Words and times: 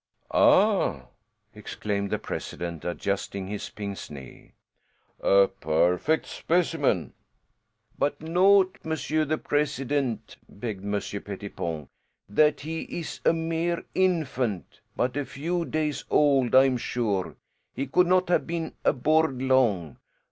"Ah," 0.31 1.09
exclaimed 1.53 2.09
the 2.09 2.17
president, 2.17 2.83
adjusting 2.83 3.45
his 3.45 3.69
pince 3.69 4.09
nez, 4.09 4.49
"a 5.19 5.47
perfect 5.47 6.25
specimen!" 6.25 7.13
"But 7.99 8.19
note, 8.19 8.79
monsieur 8.83 9.25
the 9.25 9.37
president," 9.37 10.37
begged 10.49 10.83
Monsieur 10.83 11.19
Pettipon, 11.19 11.87
"that 12.27 12.61
he 12.61 12.81
is 12.89 13.19
a 13.25 13.33
mere 13.33 13.83
infant. 13.93 14.79
But 14.95 15.15
a 15.15 15.23
few 15.23 15.65
days 15.65 16.03
old, 16.09 16.55
I 16.55 16.63
am 16.65 16.77
sure. 16.77 17.35
He 17.75 17.85
could 17.85 18.07
not 18.07 18.27
have 18.29 18.47
been 18.47 18.73
aboard 18.83 19.39
long. 19.39 19.97